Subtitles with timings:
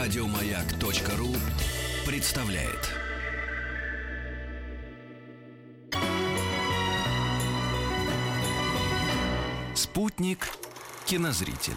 [0.00, 1.28] Радиомаяк.ру
[2.06, 2.88] представляет.
[9.74, 10.48] Спутник
[11.04, 11.74] кинозрителя.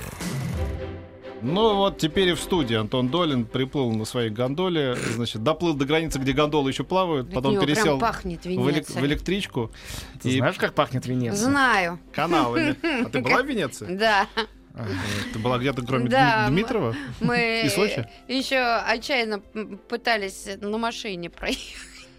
[1.42, 5.84] Ну вот теперь и в студии Антон Долин приплыл на своей гондоле, значит, доплыл до
[5.84, 9.70] границы, где гондолы еще плавают, От потом пересел пахнет в, элек- в электричку.
[10.22, 11.36] Ты и знаешь, как пахнет Венеция?
[11.50, 12.78] Знаю, каналами.
[13.06, 13.94] А ты была в Венеции?
[13.98, 14.28] да.
[14.76, 14.90] Ага.
[15.32, 16.96] Ты была где-то кроме Да, Дми- Дмитрова?
[17.20, 18.08] Мы И Сочи?
[18.28, 19.40] еще отчаянно
[19.88, 21.62] пытались на машине проехать.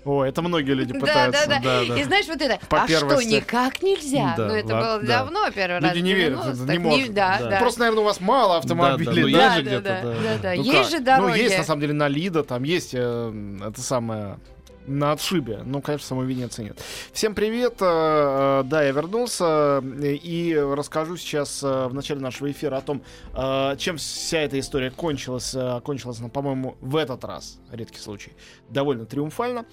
[0.05, 1.49] О, это многие люди Да, пытаются.
[1.49, 1.85] да, да.
[1.89, 1.99] да.
[1.99, 3.37] И знаешь, вот это, По а что, первости.
[3.37, 4.35] никак нельзя?
[4.37, 5.07] Да, ну, это было да.
[5.07, 5.95] давно, первый раз.
[5.95, 6.73] Люди не верят, это 90-х.
[6.73, 7.15] не может.
[7.15, 7.59] Да, Да.
[7.59, 9.07] Просто, наверное, у вас мало автомобилей.
[9.07, 10.15] Да, да, ну, да, есть же да, где-то, да, да.
[10.23, 10.55] да, да.
[10.57, 10.91] Ну Есть как?
[10.91, 11.31] же дороги.
[11.31, 14.39] Ну, есть, на самом деле, на Лида, там есть э, это самое
[14.87, 15.61] на отшибе.
[15.65, 16.79] Ну, конечно, самой Венеции нет.
[17.13, 17.77] Всем привет.
[17.81, 23.03] э, э, Да, я вернулся э, и расскажу сейчас в начале нашего эфира о том,
[23.79, 25.57] чем вся эта история кончилась.
[25.85, 28.33] Кончилась она, по-моему, в этот раз, редкий случай,
[28.69, 29.65] довольно триумфально.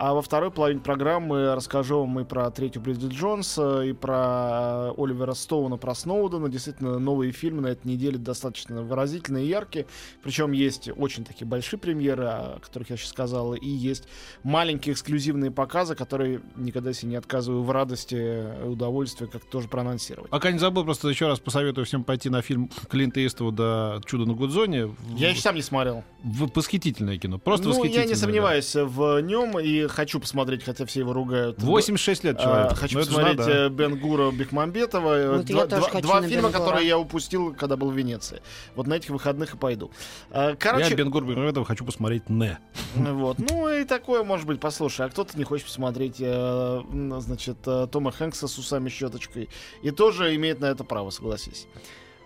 [0.00, 4.92] А во второй половине программы расскажу вам и про третью Бриджит Джонс, э, и про
[4.96, 6.48] Оливера Стоуна, про Сноудена.
[6.48, 9.86] Действительно, новые фильмы на этой неделе достаточно выразительные и яркие.
[10.22, 14.04] Причем есть очень такие большие премьеры, о которых я сейчас сказал, и есть
[14.44, 20.30] маленькие эксклюзивные показы, которые никогда себе не отказываю в радости и удовольствии, как тоже проанонсировать.
[20.30, 24.34] Пока не забыл, просто еще раз посоветую всем пойти на фильм Клинта Иствуда «Чудо на
[24.34, 24.94] Гудзоне».
[25.16, 26.04] Я еще сам не смотрел.
[26.22, 27.38] восхитительное кино.
[27.38, 28.04] Просто ну, восхитительное.
[28.04, 28.20] я не да.
[28.20, 31.60] сомневаюсь в нем и хочу посмотреть, хотя все его ругают.
[31.62, 32.72] 86 лет А, человек.
[32.78, 33.52] хочу Ну, это же посмотреть надо.
[33.52, 35.18] э, Бен Гура Бекмамбетова.
[35.18, 37.94] Э, Вот два тоже два- хочу два на фильма, которые я упустил, когда был в
[37.96, 38.42] Венеции.
[38.74, 39.90] Вот на этих выходных и пойду.
[40.30, 42.58] А, Короче, Я Бенгур Бекмамбетова хочу посмотреть «Не».
[42.94, 43.38] вот.
[43.38, 46.80] Ну и такое может быть, послушай, а кто-то не хочет посмотреть, э,
[47.20, 49.48] значит, э, Тома Хэнкса с усами щеточкой.
[49.82, 51.66] И тоже имеет на это право, согласись.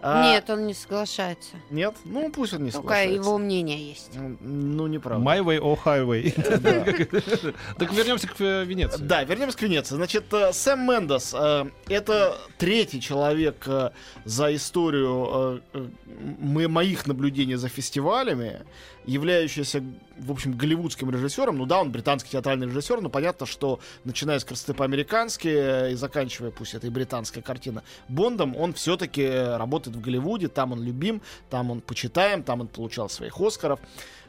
[0.04, 1.50] А, Нет, он не соглашается.
[1.70, 1.94] Нет?
[2.04, 3.14] Ну, пусть он не Только соглашается.
[3.14, 4.10] его мнение есть.
[4.16, 5.24] М, Ну, неправда.
[5.24, 7.54] My way or highway.
[7.78, 9.00] Так вернемся к э, Венеции.
[9.02, 9.94] Да, вернемся к Венеции.
[9.94, 13.66] Значит, э, Сэм Мендес э, это третий человек
[14.24, 15.62] за историю
[16.38, 18.62] мо- моих наблюдений за фестивалями,
[19.04, 19.82] являющийся,
[20.18, 21.58] в общем, голливудским режиссером.
[21.58, 26.50] Ну да, он британский театральный режиссер, но понятно, что начиная с красоты по-американски и заканчивая,
[26.52, 31.70] пусть это и британская картина, Бондом, он все-таки работает в Голливуде, там он любим, там
[31.70, 33.80] он почитаем, там он получал своих Оскаров.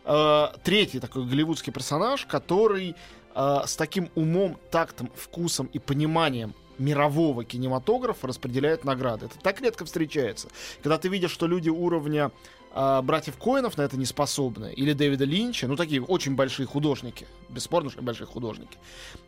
[0.05, 2.95] Э, Третий такой голливудский персонаж, который
[3.35, 9.27] э, с таким умом, тактом, вкусом и пониманием мирового кинематографа распределяет награды.
[9.27, 10.49] Это так редко встречается.
[10.81, 12.31] Когда ты видишь, что люди уровня
[12.73, 17.27] э, братьев Коинов на это не способны, или Дэвида Линча, ну такие очень большие художники,
[17.49, 18.77] бесспорно, что большие художники.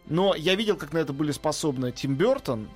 [0.08, 2.68] Но я видел, как на это были способны Тим Бертон,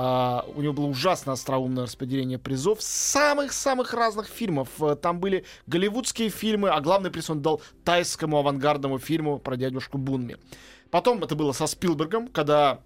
[0.00, 4.68] а, у него было ужасно остроумное распределение призов самых-самых разных фильмов.
[4.80, 9.98] Э, Там были голливудские фильмы, а главный приз он дал тайскому авангардному фильму про дядюшку
[9.98, 10.36] Бунми.
[10.92, 12.78] Потом это было со Спилбергом, когда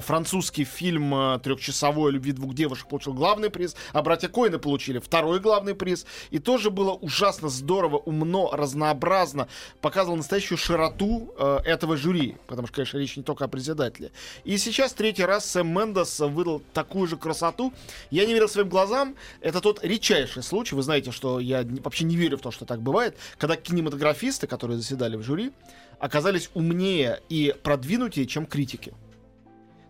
[0.00, 5.40] французский фильм э, трехчасовой любви двух девушек получил главный приз, а братья Коины получили второй
[5.40, 6.06] главный приз.
[6.30, 9.48] И тоже было ужасно здорово, умно, разнообразно.
[9.80, 12.36] Показывал настоящую широту э, этого жюри.
[12.46, 14.12] Потому что, конечно, речь не только о председателе.
[14.44, 17.72] И сейчас третий раз Сэм Мендес выдал такую же красоту.
[18.10, 19.16] Я не верил своим глазам.
[19.40, 20.74] Это тот редчайший случай.
[20.74, 23.16] Вы знаете, что я вообще не верю в то, что так бывает.
[23.38, 25.52] Когда кинематографисты, которые заседали в жюри,
[25.98, 28.92] оказались умнее и продвинутее, чем критики.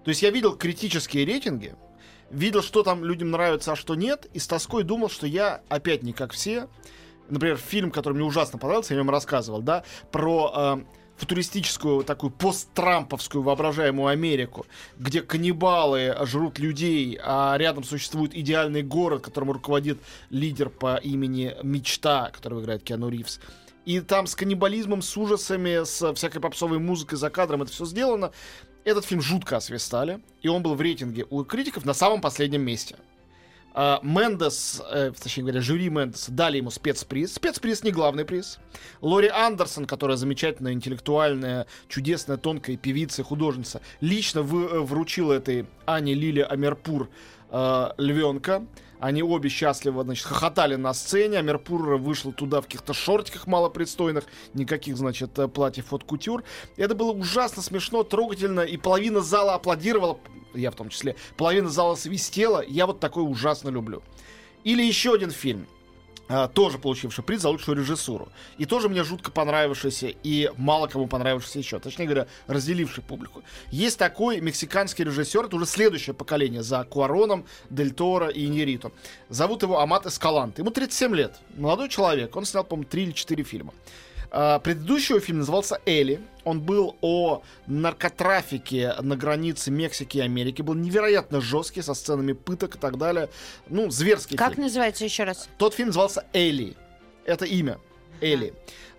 [0.04, 1.74] То есть я видел критические рейтинги,
[2.30, 6.02] видел, что там людям нравится, а что нет, и с тоской думал, что я опять
[6.02, 6.68] не как все.
[7.28, 10.84] Например, фильм, который мне ужасно понравился, я о нем рассказывал, да, про э,
[11.16, 14.66] футуристическую такую посттрамповскую воображаемую Америку,
[14.98, 22.30] где каннибалы жрут людей, а рядом существует идеальный город, которым руководит лидер по имени Мечта,
[22.30, 23.40] которого играет Киану Ривз.
[23.84, 28.32] И там с каннибализмом, с ужасами, с всякой попсовой музыкой за кадром это все сделано.
[28.84, 32.96] Этот фильм жутко освистали, и он был в рейтинге у критиков на самом последнем месте.
[33.74, 37.34] А, Мендес, э, точнее говоря, жюри Мендеса дали ему спецприз.
[37.34, 38.58] Спецприз не главный приз.
[39.00, 46.12] Лори Андерсон, которая замечательная, интеллектуальная, чудесная, тонкая певица художница, лично вы- э, вручила этой Ане
[46.12, 47.08] Лиле Амерпур
[47.52, 48.66] э, львенка.
[48.98, 51.38] Они обе счастливо, значит, хохотали на сцене.
[51.38, 56.44] Амерпур вышел туда в каких-то шортиках малопристойных, никаких, значит, э, платьев от кутюр.
[56.76, 60.18] Это было ужасно смешно, трогательно, и половина зала аплодировала,
[60.54, 62.64] я в том числе, половина зала свистела.
[62.66, 64.02] Я вот такое ужасно люблю.
[64.64, 65.66] Или еще один фильм.
[66.28, 68.28] А, тоже получивший приз за лучшую режиссуру.
[68.58, 71.78] И тоже мне жутко понравившийся, и мало кому понравившийся еще.
[71.78, 73.42] Точнее говоря, разделивший публику.
[73.70, 78.92] Есть такой мексиканский режиссер, это уже следующее поколение за Куароном, Дель Торо и Иньерито.
[79.28, 80.58] Зовут его Амат Эскалант.
[80.58, 81.36] Ему 37 лет.
[81.56, 82.34] Молодой человек.
[82.36, 83.74] Он снял, по-моему, 3 или 4 фильма.
[84.34, 86.20] А, Предыдущий фильм назывался «Элли».
[86.44, 90.62] Он был о наркотрафике на границе Мексики и Америки.
[90.62, 93.28] Был невероятно жесткий, со сценами пыток и так далее.
[93.68, 94.64] Ну, зверский Как фильм.
[94.64, 95.48] называется еще раз?
[95.58, 96.76] Тот фильм назывался «Элли».
[97.26, 97.78] Это имя.
[98.22, 98.54] Элли.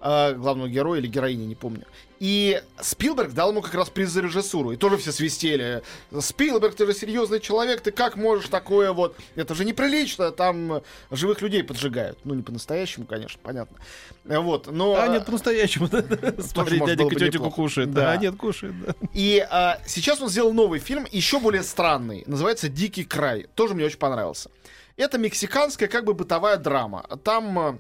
[0.06, 1.86] А, главного героя или героини, не помню.
[2.20, 4.74] И Спилберг дал ему как раз приз за режиссуру.
[4.74, 5.82] И тоже все свистели.
[6.20, 9.16] Спилберг, ты же серьезный человек, ты как можешь такое вот...
[9.36, 12.20] Это же неприлично, там живых людей поджигают.
[12.26, 13.78] Ну, не по-настоящему, конечно, понятно.
[14.26, 14.96] Вот, но...
[14.98, 15.88] А, нет, по-настоящему.
[16.42, 17.92] Смотри, дяденька тетеньку кушает.
[17.92, 18.18] Да.
[18.18, 18.96] Нет, кушает, да.
[19.14, 22.24] И а, сейчас он сделал новый фильм, еще более странный.
[22.28, 23.48] Называется «Дикий край».
[23.56, 24.50] Тоже мне очень понравился.
[24.98, 27.06] Это мексиканская как бы бытовая драма.
[27.24, 27.80] Там а,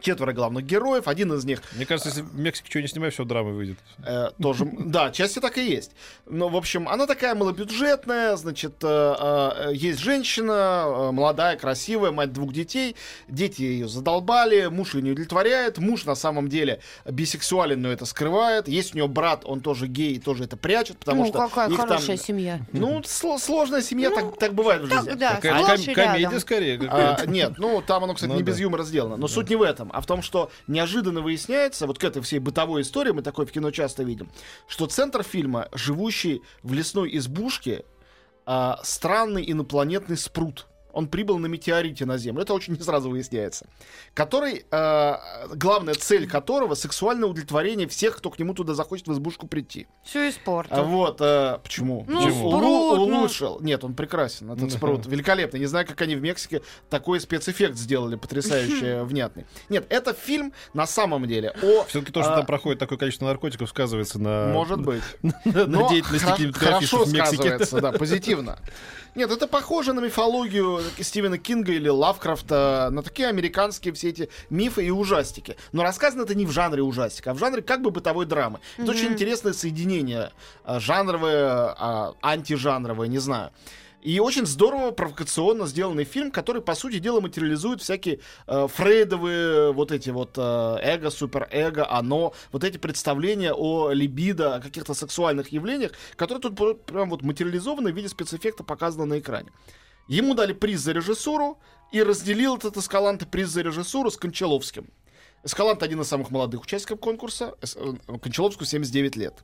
[0.00, 1.08] четверо главных героев.
[1.08, 3.78] Один из них Мне кажется, если в Мексике что не снимаешь, все драмы выйдет.
[4.04, 5.92] Э, тоже, да, части так и есть.
[6.26, 9.14] Но, в общем, она такая малобюджетная, значит, э,
[9.68, 12.96] э, есть женщина, э, молодая, красивая, мать двух детей,
[13.28, 18.68] дети ее задолбали, муж ее не удовлетворяет, муж на самом деле бисексуален, но это скрывает,
[18.68, 21.68] есть у нее брат, он тоже гей и тоже это прячет, потому ну, что какая
[21.70, 22.60] их там- хорошая семья.
[22.72, 25.08] Ну, сло- сложная семья, так, так бывает в жизни.
[25.10, 26.40] Так, да, Какая-то ком- комедия рядом.
[26.40, 26.80] скорее.
[26.88, 28.52] А, нет, ну там оно, кстати, Ну не да.
[28.52, 29.16] без юмора сделано.
[29.16, 32.38] Но суть не в этом, а в том, что неожиданно выясняется, вот к этой всей
[32.38, 34.30] бытовой истории, мы такое в кино часто видим,
[34.66, 37.84] что центр фильма, живущий в лесной избушке,
[38.46, 40.66] а, странный инопланетный спрут.
[40.98, 42.42] Он прибыл на метеорите на Землю.
[42.42, 43.66] Это очень не сразу выясняется.
[44.14, 45.14] Который, э,
[45.54, 49.86] главная цель которого сексуальное удовлетворение всех, кто к нему туда захочет в избушку прийти.
[50.02, 50.74] Все испортил.
[50.76, 52.04] А вот, э, почему?
[52.08, 52.50] Ну, Почему?
[52.50, 53.18] спрут, Улу- ну.
[53.20, 53.60] улучшил.
[53.60, 55.06] Нет, он прекрасен, этот спрут.
[55.06, 55.60] Великолепный.
[55.60, 59.46] Не знаю, как они в Мексике такой спецэффект сделали, потрясающе внятный.
[59.68, 61.84] Нет, это фильм на самом деле о...
[61.84, 65.04] Все-таки то, что а, там проходит такое количество наркотиков, сказывается на, Может быть.
[65.22, 67.36] на Но деятельности кинематографистов хорошо в Мексике.
[67.36, 68.58] сказывается, да, позитивно.
[69.14, 74.84] Нет, это похоже на мифологию Стивена Кинга или Лавкрафта, на такие американские все эти мифы
[74.84, 75.56] и ужастики.
[75.72, 78.60] Но рассказано это не в жанре ужастика, а в жанре как бы бытовой драмы.
[78.76, 80.32] Это очень интересное соединение
[80.64, 83.50] а, жанровое, а, антижанровое, не знаю.
[84.00, 89.90] И очень здорово, провокационно сделанный фильм, который, по сути дела, материализует всякие э, фрейдовые вот
[89.90, 95.92] эти вот э, эго, суперэго, оно, вот эти представления о либидо, о каких-то сексуальных явлениях,
[96.14, 99.50] которые тут прям вот материализованы в виде спецэффекта показаны на экране.
[100.08, 101.58] Ему дали приз за режиссуру,
[101.92, 104.88] и разделил этот Эскаланте приз за режиссуру с Кончаловским.
[105.44, 109.34] Эскалант один из самых молодых участников конкурса, э, Кончаловскому 79 лет.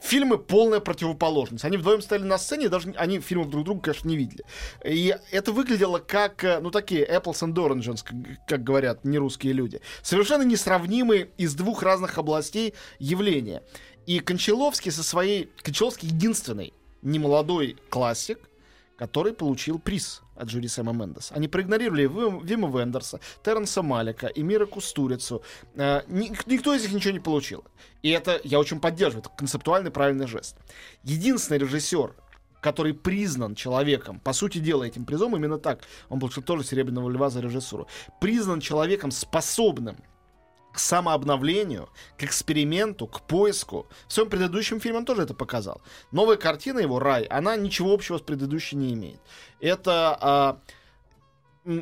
[0.00, 1.64] Фильмы полная противоположность.
[1.66, 4.44] Они вдвоем стояли на сцене, даже они фильмов друг друга, конечно, не видели.
[4.84, 8.04] И это выглядело как, э, ну, такие apples and oranges,
[8.48, 9.82] как говорят нерусские люди.
[10.02, 13.62] Совершенно несравнимые из двух разных областей явления.
[14.06, 15.50] И Кончаловский со своей...
[15.62, 16.72] Кончаловский единственный
[17.02, 18.38] немолодой классик,
[18.96, 21.34] который получил приз от жюри Сэма Мендеса.
[21.34, 25.42] Они проигнорировали Вим- Вима Вендерса, Терренса Малика и Мира Кустурицу.
[25.74, 27.64] Э, ни- никто из них ничего не получил.
[28.02, 29.22] И это я очень поддерживаю.
[29.24, 30.56] Это концептуальный правильный жест.
[31.02, 32.14] Единственный режиссер,
[32.60, 37.30] который признан человеком, по сути дела, этим призом именно так, он получил тоже Серебряного Льва
[37.30, 37.86] за режиссуру,
[38.20, 39.96] признан человеком способным
[40.74, 41.88] к самообновлению,
[42.18, 43.86] к эксперименту, к поиску.
[44.08, 45.80] В своем предыдущем фильме он тоже это показал.
[46.10, 49.20] Новая картина его «Рай», она ничего общего с предыдущей не имеет.
[49.60, 50.60] Это а,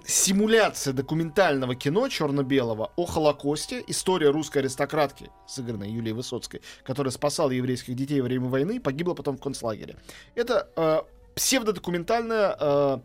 [0.05, 7.97] симуляция документального кино черно-белого о Холокосте, история русской аристократки, сыгранной Юлией Высоцкой, которая спасала еврейских
[7.97, 9.97] детей во время войны и погибла потом в концлагере.
[10.35, 13.03] Это а, псевдодокументальная, а,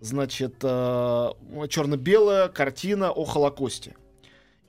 [0.00, 1.32] значит, а,
[1.68, 3.96] черно-белая картина о Холокосте.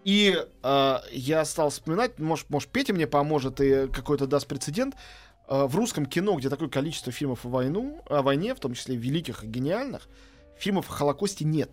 [0.05, 4.95] И э, я стал вспоминать, может, может, Петя мне поможет и какой-то даст прецедент.
[5.47, 8.95] Э, в русском кино, где такое количество фильмов о, войну, о войне, в том числе
[8.95, 10.07] великих и гениальных,
[10.57, 11.71] фильмов о Холокосте нет.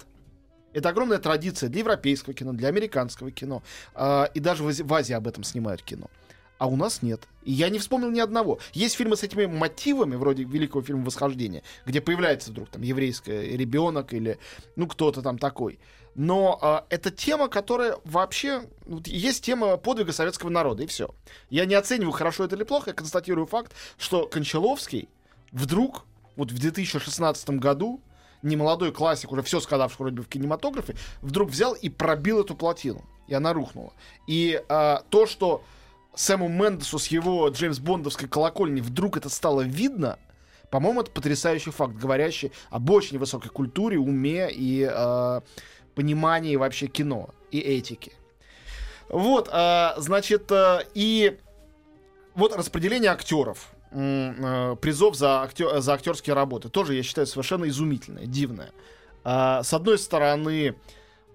[0.73, 3.63] Это огромная традиция для европейского кино, для американского кино.
[3.95, 6.09] Э, и даже в, Ази- в Азии об этом снимают кино.
[6.57, 7.29] А у нас нет.
[7.43, 8.61] И я не вспомнил ни одного.
[8.73, 14.15] Есть фильмы с этими мотивами, вроде великого фильма «Восхождение», где появляется вдруг там еврейский ребенок
[14.15, 14.39] или
[14.77, 15.81] ну кто-то там такой.
[16.15, 18.69] Но а, это тема, которая вообще...
[18.85, 21.15] вот есть тема подвига советского народа, и все.
[21.49, 25.09] Я не оцениваю, хорошо это или плохо, я констатирую факт, что Кончаловский
[25.53, 26.05] вдруг,
[26.37, 28.01] вот в 2016 году,
[28.43, 33.05] немолодой классик, уже все сказавший вроде бы в кинематографе, вдруг взял и пробил эту плотину.
[33.29, 33.93] И она рухнула.
[34.27, 35.65] И а, то, что
[36.15, 40.19] Сэму Мендесу с его Джеймс Бондовской колокольни вдруг это стало видно,
[40.71, 45.41] По-моему, это потрясающий факт, говорящий об очень высокой культуре, уме и э,
[45.95, 48.13] понимании вообще кино и этики.
[49.09, 51.39] Вот, э, значит, э, и
[52.35, 58.27] вот распределение актеров, э, призов за, актё- за актерские работы, тоже, я считаю, совершенно изумительное,
[58.27, 58.71] дивное.
[59.25, 60.75] А, с одной стороны,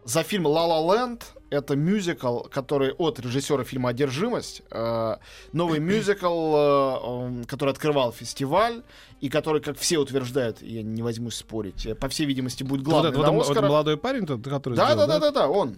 [0.04, 5.16] за фильм «Ла Ла Ленд» это мюзикл, который от режиссера фильма «Одержимость», э,
[5.54, 8.84] новый мюзикл, э, он- который открывал фестиваль,
[9.22, 12.90] и который, как все утверждают, я не возьмусь спорить, э, по всей видимости, будет Вот
[12.90, 13.68] главным этот, вот на этот- вот «Оскара».
[13.70, 15.78] молодой парень, тот, который Да, сделал, да, да, да, да, он.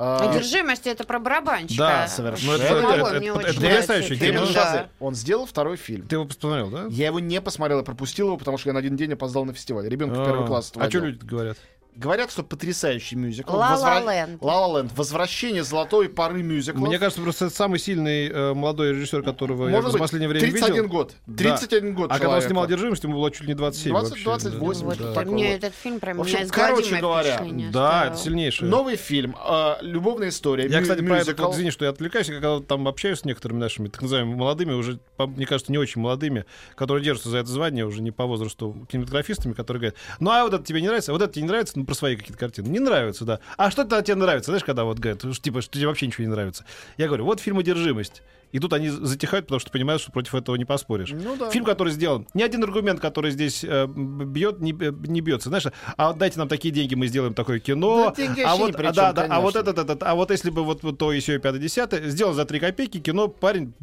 [0.00, 1.78] А, Одержимость это про барабанчика.
[1.82, 2.52] Да, совершенно.
[2.52, 4.88] Ну, это- Самого это- это- это нравится потрясающее фильм, да.
[5.00, 6.06] Он сделал второй фильм.
[6.06, 6.86] Ты его посмотрел, да?
[6.88, 9.54] Я его не посмотрел, я пропустил его, потому что я на один день опоздал на
[9.54, 9.88] фестиваль.
[9.88, 11.58] Ребенка в первый класс А что люди говорят?
[11.98, 13.56] Говорят, что потрясающий мюзикл.
[13.56, 14.40] «Ла Ла Ленд».
[14.40, 14.92] «Ла Ла Ленд».
[14.96, 16.78] Возвращение золотой поры мюзикла.
[16.86, 20.28] Мне кажется, просто это самый сильный э, молодой режиссер, которого я Может за быть, последнее
[20.28, 20.88] время 31 видел.
[20.88, 21.14] год.
[21.26, 21.56] Да.
[21.56, 24.24] 31 год А когда он снимал «Одержимость», ему было чуть ли не 27 20, вообще.
[24.24, 25.12] 28, Вот, Да.
[25.12, 25.54] такое мне вот.
[25.64, 28.70] этот фильм прям В общем, меня короче говоря, Да, это сильнейшее.
[28.70, 29.34] Новый фильм.
[29.44, 30.68] э, любовная история.
[30.68, 31.42] Я, кстати, про мюзикл.
[31.46, 34.72] вот, извини, что я отвлекаюсь, я когда там общаюсь с некоторыми нашими так называемыми молодыми,
[34.72, 36.44] уже, по- мне кажется, не очень молодыми,
[36.76, 40.54] которые держатся за это звание, уже не по возрасту, кинематографистами, которые говорят, ну а вот
[40.54, 42.68] это тебе не нравится, а вот это тебе не нравится, ну про свои какие-то картины.
[42.68, 43.40] Не нравится, да.
[43.56, 44.50] А что то тебе нравится?
[44.50, 46.66] Знаешь, когда вот говорят, типа, что тебе вообще ничего не нравится.
[46.98, 48.22] Я говорю, вот фильм «Одержимость».
[48.52, 51.10] И тут они затихают, потому что понимают, что против этого не поспоришь.
[51.12, 51.50] Ну да.
[51.50, 52.26] Фильм, который сделан.
[52.34, 55.48] Ни один аргумент, который здесь э, бьет, не, э, не бьется.
[55.50, 55.64] Знаешь,
[55.96, 58.06] а вот дайте нам такие деньги, мы сделаем такое кино.
[58.16, 60.30] Да деньги а вот, ни при а, да, да, а вот этот, этот, а вот
[60.30, 63.28] если бы вот, вот то и сё, и пятое, десятое, сделал за три копейки кино
[63.28, 63.74] парень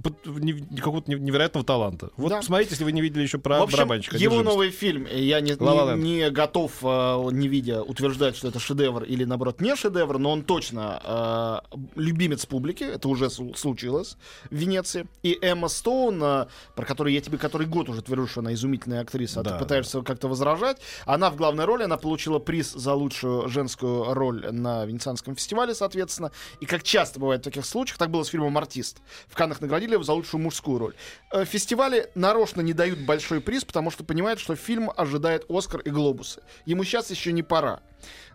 [0.75, 2.09] какого-то не- невероятного таланта.
[2.17, 2.37] Вот Да.
[2.37, 4.17] посмотрите, если вы не видели еще про В общем, барабанщика.
[4.17, 6.25] его новый фильм, э, я не, «Ла Ла не- Ленд».
[6.25, 10.43] не готов, э, не видя, утверждать, что это шедевр или, наоборот, не шедевр, но он
[10.43, 14.17] точно э, любимец публики, это уже случилось
[14.55, 15.07] Венеции.
[15.23, 19.01] И Эмма Стоун, э, про которую я тебе который год уже твердю, что она изумительная
[19.01, 20.77] актриса, а Да, ты пытаешься как-то возражать.
[21.05, 26.31] Она в главной роли, она получила приз за лучшую женскую роль на Венецианском фестивале, соответственно.
[26.59, 29.01] И как часто бывает в таких случаях, так было с фильмом «Артист».
[29.27, 30.95] В Каннах наградили его за лучшую мужскую роль.
[31.31, 35.89] Э, Фестивали нарочно не дают большой приз, потому что понимают, что фильм ожидает Оскар и
[35.89, 36.41] Глобусы.
[36.65, 37.81] Ему сейчас еще не пора.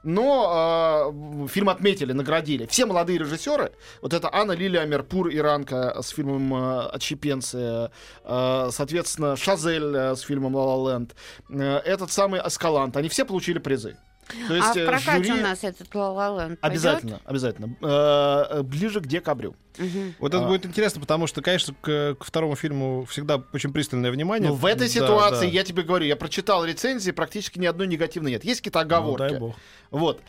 [0.02, 1.12] Но
[1.44, 2.66] э, фильм отметили, наградили.
[2.66, 7.90] Все молодые режиссеры, вот это Анна Лилия Мерпур, иранка с фильмом э, «Отщепенцы»,
[8.24, 11.14] э, соответственно, Шазель с фильмом «Ла Ла Ленд»,
[11.50, 13.96] э, этот самый Аскалант, они все получили призы.
[14.49, 17.76] То А в э, прокате жюри- у нас этот «Ла Ла Ленд» Обязательно, обязательно.
[17.82, 19.54] Э, э, ближе к декабрю.
[19.76, 19.94] пойдет?
[19.94, 20.14] Мгм.
[20.18, 20.49] Вот это А.
[20.49, 24.49] будет интересно, потому что, конечно, к, к второму фильму всегда очень пристальное внимание.
[24.50, 25.52] Но в этой Да, ситуации, да.
[25.52, 28.44] я тебе говорю, я прочитал рецензии, практически ни одной негативной нет.
[28.44, 29.18] Есть какие-то Ну, оговорки.
[29.30, 29.54] дай бог.
[29.90, 30.20] Вот.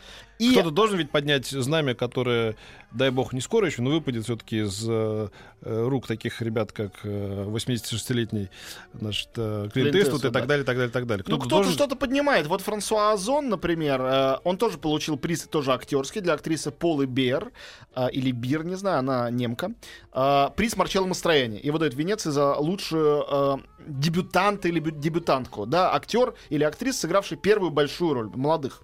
[0.42, 2.56] И Кто-то должен ведь поднять знамя, которое,
[2.90, 5.28] дай бог, не скоро еще, но выпадет все-таки из э,
[5.60, 8.48] э, рук таких ребят, как э, 86-летний
[8.94, 10.46] значит, э, Клинт Иствуд и так да.
[10.46, 11.24] далее, так далее, так далее.
[11.26, 12.46] Ну, Кто-то кто-то должен- что-то поднимает.
[12.46, 17.52] Вот Франсуа Озон, например, э, он тоже получил приз, тоже актерский, для актрисы Полы Бер,
[17.94, 19.72] э, или Бир, не знаю, она немка.
[20.12, 21.60] Э, приз Марчелло Мастрояни.
[21.62, 23.56] Его дают в Венеции за лучшую э,
[23.86, 25.66] дебютанта или бю- дебютантку.
[25.66, 28.82] Да, актер или актриса, сыгравший первую большую роль молодых.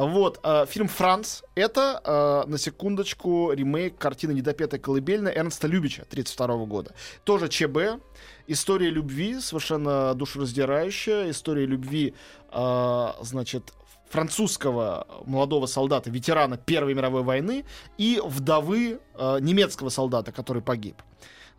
[0.00, 6.64] Вот, э, фильм «Франц»— это, э, на секундочку, ремейк картины «Недопетая колыбельная» Эрнста Любича 1932
[6.64, 6.94] года.
[7.24, 8.00] Тоже ЧБ,
[8.46, 12.14] история любви, совершенно душераздирающая, история любви,
[12.50, 13.74] э, значит,
[14.08, 17.66] французского молодого солдата, ветерана Первой мировой войны
[17.98, 20.96] и вдовы э, немецкого солдата, который погиб.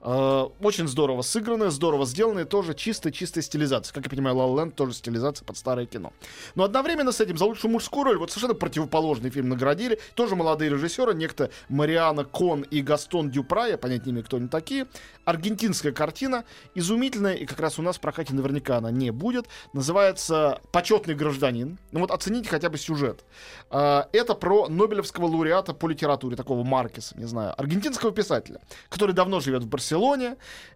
[0.01, 3.93] Очень здорово сыграно, здорово сделано, и тоже чистая-чистая стилизация.
[3.93, 6.11] Как я понимаю, La La тоже стилизация под старое кино.
[6.55, 9.99] Но одновременно с этим за лучшую мужскую роль вот совершенно противоположный фильм наградили.
[10.15, 14.47] Тоже молодые режиссеры, некто Мариана Кон и Гастон Дюпра, я понять не имею, кто они
[14.47, 14.87] такие.
[15.25, 19.45] Аргентинская картина, изумительная, и как раз у нас в прокате наверняка она не будет.
[19.73, 21.77] Называется «Почетный гражданин».
[21.91, 23.23] Ну вот оцените хотя бы сюжет.
[23.69, 29.39] А, Это про Нобелевского лауреата по литературе, такого Маркеса, не знаю, аргентинского писателя, который давно
[29.39, 29.90] живет в Барселоне,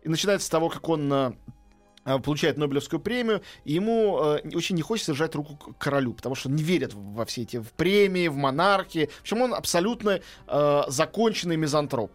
[0.03, 1.33] и начинается с того, как он а,
[2.03, 6.49] а, получает Нобелевскую премию, и ему э, очень не хочется сжать руку королю, потому что
[6.49, 9.09] не верит в- во все эти в премии, в монархии.
[9.17, 12.11] В общем, он абсолютно э, законченный мизантроп.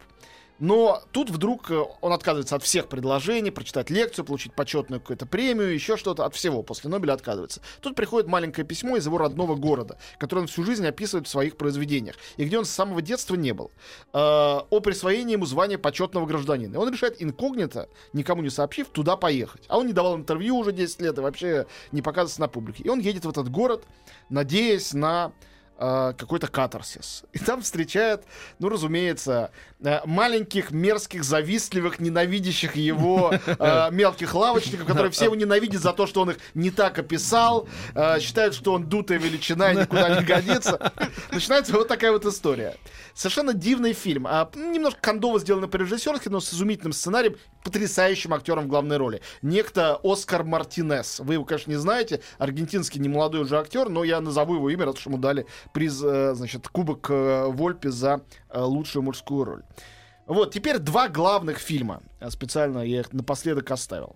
[0.60, 5.72] Но тут вдруг э, он отказывается от всех предложений, прочитать лекцию, получить почетную какую-то премию,
[5.72, 6.62] еще что-то, от всего.
[6.62, 7.62] После Нобеля отказывается.
[7.80, 11.56] Тут приходит маленькое письмо из его родного города, которое он всю жизнь описывает в своих
[11.56, 13.70] произведениях, и где он с самого детства не был.
[14.12, 16.74] Э, о присвоении ему звания почетного гражданина.
[16.74, 19.62] И он решает инкогнито, никому не сообщив, туда поехать.
[19.68, 22.84] А он не давал интервью уже 10 лет и вообще не показывается на публике.
[22.84, 23.84] И он едет в этот город,
[24.28, 25.32] надеясь на
[25.80, 27.24] э, какой-то катарсис.
[27.32, 28.24] И там встречает,
[28.58, 29.50] ну, разумеется,
[29.82, 36.06] э, маленьких, мерзких, завистливых, ненавидящих его э, мелких лавочников, которые все его ненавидят за то,
[36.06, 40.24] что он их не так описал, э, считают, что он дутая величина и никуда не
[40.24, 40.92] годится.
[41.32, 42.76] Начинается вот такая вот история.
[43.14, 44.26] Совершенно дивный фильм.
[44.26, 49.20] А, немножко кондово сделано по-режиссерски, но с изумительным сценарием, потрясающим актером в главной роли.
[49.42, 51.20] Некто Оскар Мартинес.
[51.20, 52.20] Вы его, конечно, не знаете.
[52.38, 56.34] Аргентинский немолодой уже актер, но я назову его имя, раз уж ему дали приз, э,
[56.34, 59.62] значит, кубок э, Вольпи за э, лучшую мужскую роль.
[60.26, 62.02] Вот, теперь два главных фильма.
[62.28, 64.14] Специально я их напоследок оставил.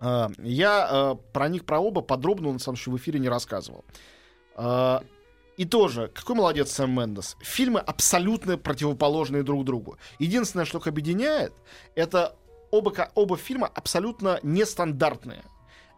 [0.00, 3.84] Я про них, про оба подробно, на самом деле, в эфире не рассказывал.
[5.56, 7.36] И тоже, какой молодец Сэм Мендес.
[7.40, 9.98] Фильмы абсолютно противоположные друг другу.
[10.18, 11.52] Единственное, что их объединяет,
[11.94, 12.36] это
[12.70, 15.44] оба, оба фильма абсолютно нестандартные.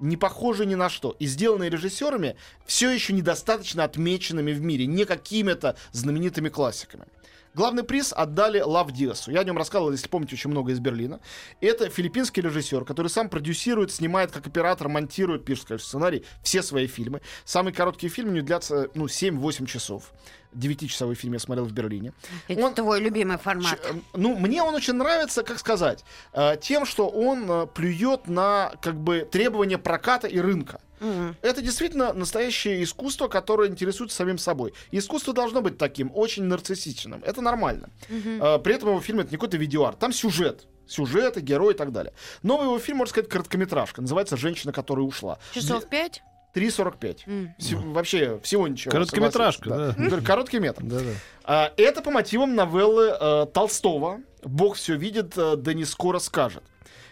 [0.00, 1.17] Не похожи ни на что.
[1.19, 2.37] И сделанные режиссерами
[2.67, 7.07] все еще недостаточно отмеченными в мире, не какими-то знаменитыми классиками.
[7.56, 9.30] Главный приз отдали Лав Диасу.
[9.30, 11.20] Я о нем рассказывал, если помните, очень много из Берлина.
[11.62, 16.86] Это филиппинский режиссер, который сам продюсирует, снимает как оператор, монтирует, пишет конечно, сценарий, все свои
[16.86, 17.22] фильмы.
[17.46, 20.12] Самый короткий фильм у него длятся ну, 7-8 часов.
[20.52, 22.12] Девятичасовой фильм я смотрел в Берлине.
[22.46, 23.80] Это Он- твой любимый формат.
[23.82, 28.72] Э, Ну, мне он очень нравится, как сказать, э, тем, что он э, плюет на
[28.82, 30.78] как бы требования проката и рынка.
[31.00, 31.37] Мгм.
[31.43, 34.73] Это действительно настоящее искусство, которое интересуется самим собой.
[34.91, 37.23] Искусство должно быть таким, очень нарциссичным.
[37.25, 37.91] Это нормально.
[38.09, 39.99] Э, При этом его фильм это не какой-то видеоарт.
[39.99, 40.67] Там сюжет.
[40.87, 42.12] Сюжеты, герои и так далее.
[42.43, 44.00] Новый его фильм, можно сказать, короткометражка.
[44.03, 45.38] Называется «Женщина, которая ушла».
[45.53, 46.23] Часов пять?
[46.55, 47.25] 3.45.
[47.26, 47.55] М.
[47.59, 48.91] Всё- Вообще, всего ничего.
[48.93, 49.95] Короткометражка, да.
[49.99, 50.83] Говорю, Короткий метр.
[50.83, 51.11] Да-да.
[51.45, 56.62] А, Это по мотивам новеллы э, Толстого «Бог все видит, э, да не скоро скажет».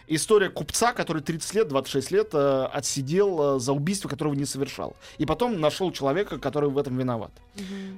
[0.07, 4.95] История купца, который 30 лет, 26 лет э, отсидел э, за убийство, которого не совершал.
[5.17, 7.31] И потом нашел человека, который в этом виноват.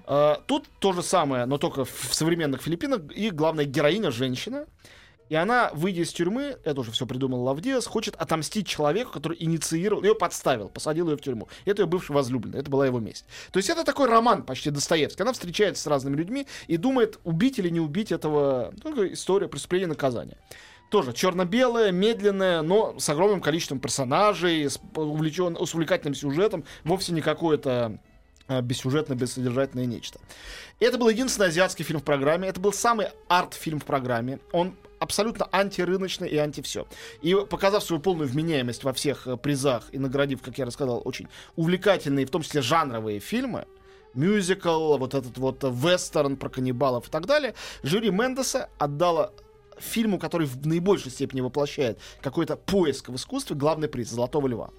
[0.08, 3.02] Э, Тут то же самое, но только в современных Филиппинах.
[3.16, 4.66] И главная героиня женщина.
[5.30, 10.04] И она, выйдя из тюрьмы, это уже все придумал Лавдиас, хочет отомстить человеку, который инициировал,
[10.04, 11.50] ее подставил, посадил ее в тюрьму.
[11.66, 13.26] Это ее бывший возлюбленный, это была его месть.
[13.52, 15.24] То есть это такой роман почти Достоевский.
[15.24, 19.48] Она встречается с разными людьми и думает, убить или не убить этого, ну, такая история
[19.48, 20.38] преступления наказания.
[20.90, 27.22] Тоже черно-белая, медленная, но с огромным количеством персонажей, с, увлечен, с увлекательным сюжетом, вовсе не
[27.22, 28.00] какое-то
[28.48, 30.20] а, бессюжетное, бессодержательное нечто.
[30.80, 32.48] Это был единственный азиатский фильм в программе.
[32.48, 34.40] Это был самый арт-фильм в программе.
[34.54, 36.88] Он абсолютно антирыночный и анти-все.
[37.22, 41.28] И показав свою полную вменяемость во всех э, призах и наградив, как я рассказал, очень
[41.56, 43.66] увлекательные, в том числе жанровые фильмы,
[44.14, 49.34] мюзикл, вот этот вот э, вестерн про каннибалов и так далее, жюри Мендеса отдало
[49.80, 54.70] фильму, который в наибольшей степени воплощает какой-то поиск в искусстве, главный приз «Золотого льва».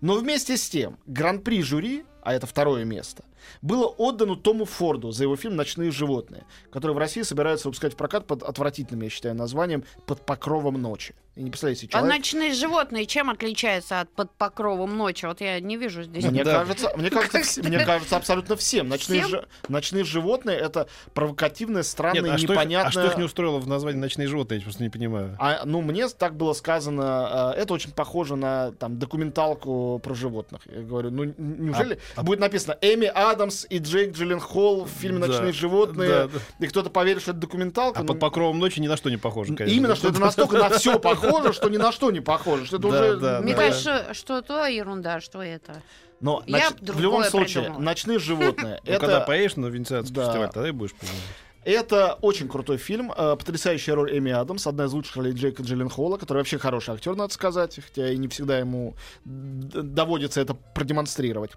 [0.00, 3.24] Но вместе с тем, гран-при жюри, а это второе место,
[3.62, 7.96] было отдано Тому Форду за его фильм «Ночные животные», который в России собираются выпускать в
[7.96, 11.14] прокат под отвратительным, я считаю, названием «Под покровом ночи».
[11.34, 12.16] И не представляете А человек...
[12.16, 15.26] ночные животные чем отличаются от под покровом ночи?
[15.26, 16.24] Вот я не вижу здесь.
[16.24, 16.60] Мне, Да.
[16.60, 18.88] кажется, мне, кажется, мне кажется, абсолютно всем.
[18.88, 19.30] Ночные, Всем?
[19.40, 22.88] жи- ночные животные это провокативное, странное, Нет, а что, их, непонятное.
[22.88, 25.36] а что их не устроило в названии «Ночные животные», я просто не понимаю.
[25.38, 30.62] А, ну, мне так было сказано, э, это очень похоже на там, документалку про животных.
[30.66, 35.26] Я говорю, ну, неужели А- будет написано Эми Адамс и Джейк Джилленхол в фильме Да.
[35.28, 36.66] «Ночные животные», Да, да.
[36.66, 38.00] и кто-то поверит, что это документалка?
[38.00, 39.76] А Ну, под покровом ночи ни на что не похоже, конечно.
[39.76, 42.66] Именно, что это настолько на все похоже, что ни на что не похоже.
[42.66, 43.16] Что это Да, уже...
[43.16, 43.58] да, Мне да.
[43.58, 45.82] кажется, что то ерунда, что это.
[46.20, 47.82] Но Я нач- в любом случае, придумала.
[47.82, 49.26] «Ночные животные» Ну, когда это...
[49.26, 50.26] поедешь на Венецианский Да.
[50.26, 51.18] фестиваль, тогда и будешь понимать.
[51.64, 56.16] Это очень крутой фильм, э, потрясающая роль Эми Адамс, одна из лучших ролей Джейка Джилленхола,
[56.16, 61.50] который вообще хороший актер, надо сказать, хотя и не всегда ему доводится это продемонстрировать.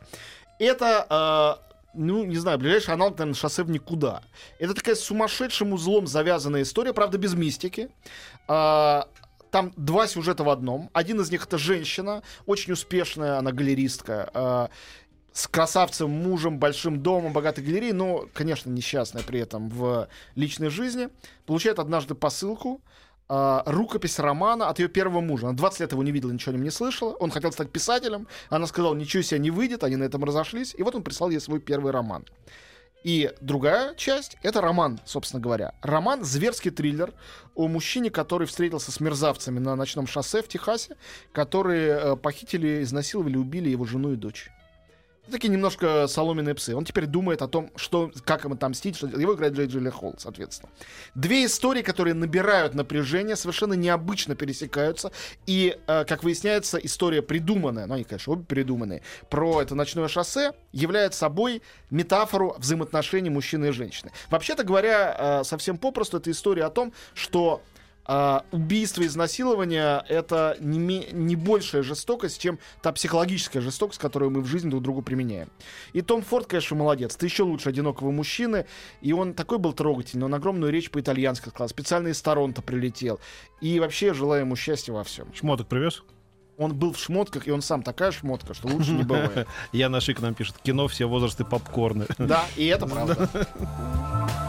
[0.60, 4.22] Это, э, ну, не знаю, ближайший аналог, наверное, «Шоссе в никуда».
[4.60, 7.90] Это такая сумасшедшим узлом завязанная история, правда, без мистики.
[8.48, 9.08] А,
[9.52, 10.90] там два сюжета в одном.
[10.94, 14.70] Один из них это женщина, очень успешная, она галеристка, а,
[15.32, 21.10] с красавцем, мужем, большим домом, богатой галереей, но, конечно, несчастная при этом в личной жизни.
[21.46, 22.82] Получает однажды посылку,
[23.30, 25.48] а, рукопись романа от ее первого мужа.
[25.48, 27.14] Она 20 лет его не видела, ничего о нем не слышала.
[27.14, 28.28] Он хотел стать писателем.
[28.50, 30.74] Она сказала, ничего себе не выйдет, они на этом разошлись.
[30.76, 32.26] И вот он прислал ей свой первый роман.
[33.04, 35.74] И другая часть— это роман, собственно говоря.
[35.82, 37.14] Роман— зверский триллер
[37.56, 40.98] о мужчине, который встретился с мерзавцами на ночном шоссе в Техасе,
[41.32, 44.50] которые э, похитили, изнасиловали, убили его жену и дочь.
[45.30, 46.76] Такие немножко соломенные псы.
[46.76, 50.16] Он теперь думает о том, что, как им отомстить, что его играет Джей Джилли Холл,
[50.18, 50.72] соответственно.
[51.16, 55.12] Две истории, которые набирают напряжение, совершенно необычно пересекаются,
[55.46, 60.54] и, э, как выясняется, история придуманная, ну, они, конечно, обе придуманные, про это ночное шоссе
[60.72, 64.12] является собой метафору взаимоотношений мужчины и женщины.
[64.30, 67.62] Вообще-то говоря, э, совсем попросту, это история о том, что
[68.12, 74.48] а, убийство, изнасилование— это не, не большая жестокость, чем та психологическая жестокость, которую мы в
[74.48, 75.50] жизни друг другу применяем.
[75.94, 77.16] И Том Форд, конечно, молодец.
[77.16, 78.66] Ты еще лучше одинокого мужчины.
[79.02, 80.26] И он такой был трогательный.
[80.26, 81.70] Он огромную речь по-итальянски сказал.
[81.70, 83.20] Специально из Торонто прилетел.
[83.62, 85.32] И вообще желаю ему счастья во всем.
[85.36, 86.02] Шмоток привез?
[86.58, 89.48] Он был в шмотках, и он сам такая шмотка, что лучше не бывает.
[89.72, 92.08] Яна Шик нам пишет, кино все возрасты попкорны.
[92.18, 93.30] Да, и это правда.